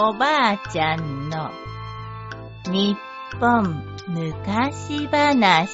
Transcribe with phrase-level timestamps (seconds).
[0.00, 1.50] おばあちゃんの
[2.70, 2.96] 日
[3.40, 5.68] 本昔話。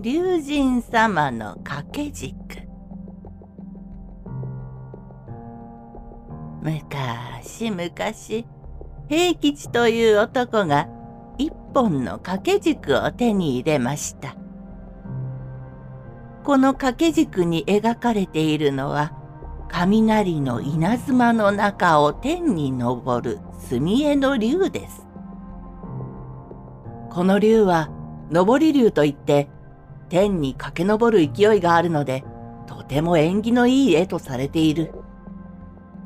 [0.00, 2.65] 龍神様の掛け軸。
[6.66, 8.44] 昔昔
[9.08, 10.88] 平吉という男が
[11.38, 14.34] 一本の掛け軸を手に入れました。
[16.42, 19.12] この掛け軸に描かれているのは
[19.68, 25.06] 雷の稲妻の中を天に昇る墨絵の竜です。
[27.10, 27.90] この竜は
[28.32, 29.48] 上り竜といって
[30.08, 32.24] 天に駆け上る勢いがあるので
[32.66, 35.05] とても縁起のいい絵とされている。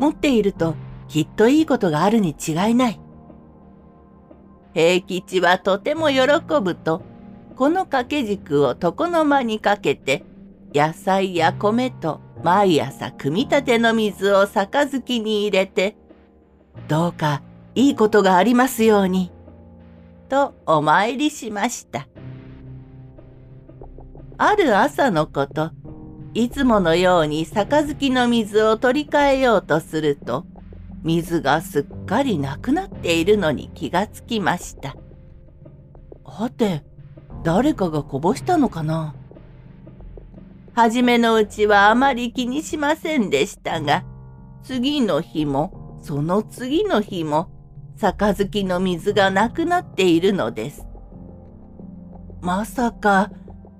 [0.00, 0.74] 持っていると
[1.08, 3.00] きっといいことがあるに違いない。
[4.72, 6.22] 平吉はとても喜
[6.62, 7.02] ぶと、
[7.54, 10.24] この掛け軸を床の間にかけて、
[10.74, 15.96] 野菜や米と毎朝汲み立ての水を杯に入れて、
[16.88, 17.42] どうか
[17.74, 19.30] いいことがありますように、
[20.30, 22.08] とお参りしました。
[24.38, 25.72] ある朝のこと、
[26.32, 30.46] いつものように杯の水を取り替えようとすると、
[31.02, 34.96] 水がすっかりなくなっているのに気がつきました。
[36.24, 36.84] はて、
[37.42, 39.14] 誰かがこぼしたのかな？
[40.72, 44.04] はじめのうちはあまり気にしませんでしたが、
[44.62, 47.50] 次の日も、その次の日も、
[47.96, 50.86] 杯の水がなくなっているのです。
[52.40, 53.32] まさか、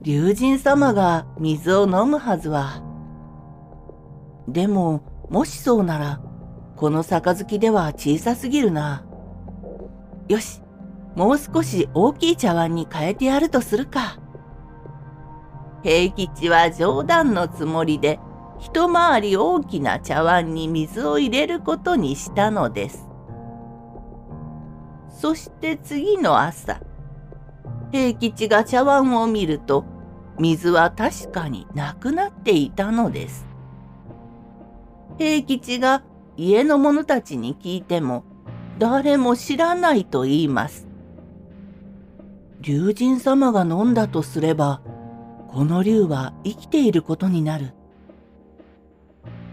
[0.03, 2.83] 龍神様が水を飲むはずは。
[4.49, 6.23] でも、もしそうなら、
[6.77, 9.05] この杯では小さすぎるな。
[10.29, 10.63] よし、
[11.15, 14.19] もう少し大きい茶碗に変えてやるとするか。
[15.83, 18.19] 平吉は冗談のつもりで、
[18.59, 23.07] 一回り大きな茶碗に水を入れることにしたのです。
[25.11, 26.81] そして次の朝、
[27.93, 29.85] 平吉が茶碗を見ると、
[30.39, 33.47] 水は確かになくなっていたのです。
[35.19, 36.03] 平吉が
[36.37, 38.25] 家の者たちに聞いても
[38.79, 40.87] 誰も知らないと言います。
[42.61, 44.81] 龍神様が飲んだとすれば、
[45.49, 47.75] この竜は生きていることになる。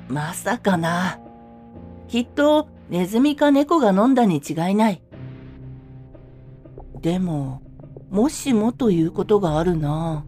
[0.08, 1.20] まさかな。
[2.08, 5.02] きっとネズミか猫が飲んだに違いない。
[7.02, 7.62] でも、
[8.10, 10.26] もしもということがあるな。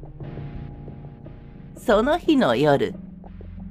[1.78, 2.94] その日の夜、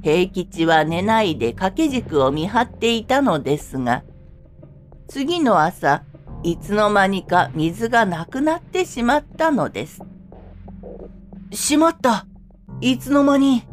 [0.02, 4.02] 平吉は寝ないで掛け軸を見張っていたのですが、
[5.08, 6.04] 次の朝、
[6.42, 10.02] いつの間にか水がなくなってしまったのです。
[11.52, 12.26] しまった
[12.80, 13.64] いつの間に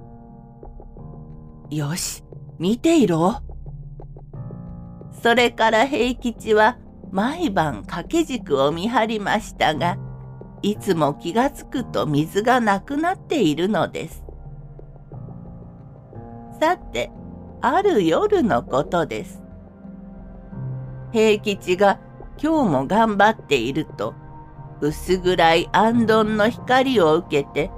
[1.70, 2.24] よし、
[2.60, 3.42] 見ていろ。
[5.24, 6.78] それから平吉は
[7.12, 9.98] 毎晩掛け軸を見張りましたが、
[10.66, 14.24] いつも気がつくと水がなくなっているのです。
[16.60, 17.12] さて、
[17.62, 19.44] ある夜のことです。
[21.12, 22.00] 平吉が
[22.42, 24.16] 今日も頑張っていると、
[24.82, 27.70] 薄暗い安どの光を受けて、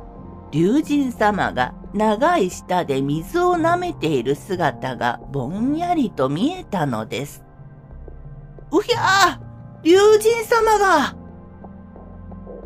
[0.51, 7.43] 龍神様が長い舌で水を舐めている姿がぼんやりと見えたのです。
[8.71, 11.26] うひゃー龍神様が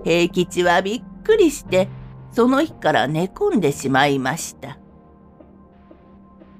[0.03, 1.87] 平吉はびっくりして、
[2.31, 4.77] その日から寝込んでしまいました。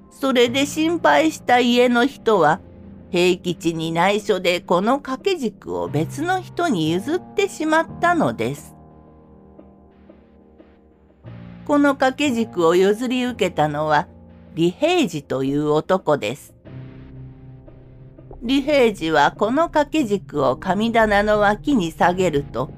[0.10, 2.60] それで心配した家の人は、
[3.10, 8.76] 平吉に内緒でこの掛け軸を別の人に譲ってしまったのです。
[11.66, 14.08] この掛け軸を譲り受けたのは、
[14.56, 16.54] 李平次という男です。
[18.42, 22.72] 李平次はこの掛け軸を神棚の脇に下げると、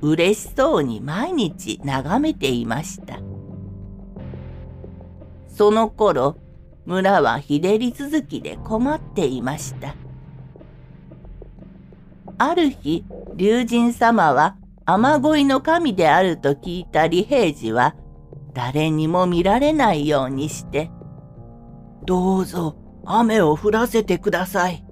[0.00, 3.18] 嬉しそうに毎日眺めていました。
[5.48, 6.36] その頃、
[6.84, 9.94] 村は日照り続きで困っていました。
[12.38, 13.04] ある日、
[13.34, 17.96] 龍神様は雨乞いの神であると聞いた李平次は、
[18.52, 20.90] 誰にも見られないようにして、
[22.04, 24.84] どうぞ雨を降らせてください。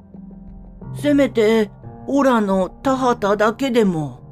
[0.97, 1.71] せめて、
[2.07, 4.24] オラの田畑だけでも。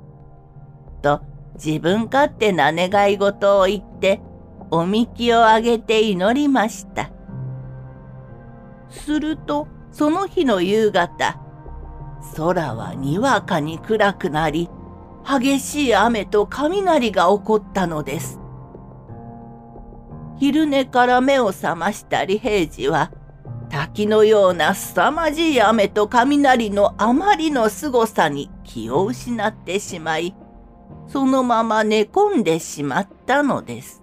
[1.03, 1.21] と、
[1.55, 4.23] 自分勝手な願い事を言って、
[4.71, 7.11] おみきをあげて祈りました。
[8.89, 11.41] するとその日の夕方
[12.37, 14.71] 空はにわかに暗くなり
[15.27, 18.39] 激しい雨と雷が起こったのです。
[20.39, 23.13] 昼寝から目を覚ました李平次は
[23.69, 30.35] 滝のような凄まじい雨と雷のあまりの凄さに気を失ってしまい
[31.09, 34.03] そのまま寝込んでしまったのです。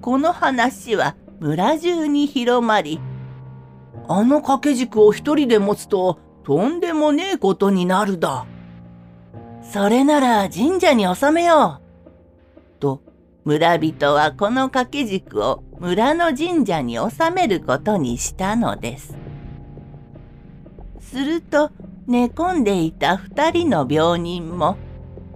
[0.00, 3.00] この話は村中に広まり
[4.08, 8.46] あの掛け軸を一人で持つととんでもねえことになるだ。
[9.62, 11.80] それなら神社に納めよ
[12.76, 12.80] う。
[12.80, 13.02] と
[13.44, 19.16] 村人はこの掛け軸を村の神社に納めることにしたのです。
[20.98, 21.70] すると
[22.10, 24.76] 寝込んでいた二人の病人も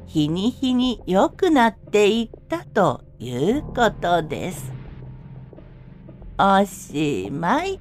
[0.07, 4.73] 日に日に良くなっていったということです。
[6.37, 7.79] おしまい。